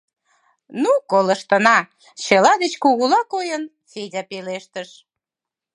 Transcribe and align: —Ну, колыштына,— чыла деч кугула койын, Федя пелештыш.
—Ну, 0.81 0.91
колыштына,— 1.11 1.77
чыла 2.23 2.53
деч 2.61 2.73
кугула 2.83 3.21
койын, 3.33 3.63
Федя 3.91 4.23
пелештыш. 4.29 4.89